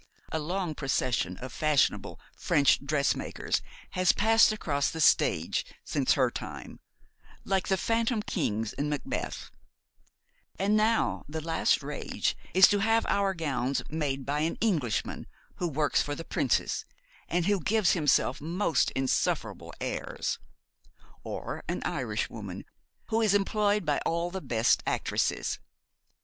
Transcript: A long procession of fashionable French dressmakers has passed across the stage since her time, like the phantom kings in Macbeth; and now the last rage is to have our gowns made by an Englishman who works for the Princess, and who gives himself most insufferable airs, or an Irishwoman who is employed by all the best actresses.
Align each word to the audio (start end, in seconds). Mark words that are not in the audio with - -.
A 0.31 0.39
long 0.39 0.73
procession 0.73 1.37
of 1.37 1.53
fashionable 1.53 2.19
French 2.35 2.83
dressmakers 2.83 3.61
has 3.91 4.13
passed 4.13 4.51
across 4.51 4.89
the 4.89 4.99
stage 4.99 5.63
since 5.83 6.13
her 6.13 6.31
time, 6.31 6.79
like 7.45 7.67
the 7.67 7.77
phantom 7.77 8.23
kings 8.23 8.73
in 8.73 8.89
Macbeth; 8.89 9.51
and 10.57 10.75
now 10.75 11.23
the 11.29 11.39
last 11.39 11.83
rage 11.83 12.35
is 12.55 12.67
to 12.69 12.79
have 12.79 13.05
our 13.09 13.35
gowns 13.35 13.83
made 13.91 14.25
by 14.25 14.39
an 14.39 14.55
Englishman 14.55 15.27
who 15.57 15.67
works 15.67 16.01
for 16.01 16.15
the 16.15 16.25
Princess, 16.25 16.83
and 17.27 17.45
who 17.45 17.59
gives 17.61 17.91
himself 17.91 18.41
most 18.41 18.89
insufferable 18.95 19.71
airs, 19.79 20.39
or 21.23 21.63
an 21.67 21.83
Irishwoman 21.85 22.65
who 23.09 23.21
is 23.21 23.35
employed 23.35 23.85
by 23.85 23.99
all 24.03 24.31
the 24.31 24.41
best 24.41 24.81
actresses. 24.87 25.59